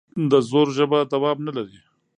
د 0.31 0.33
زور 0.49 0.67
ژبه 0.77 0.99
دوام 1.13 1.37
نه 1.47 1.51
لري 1.57 1.79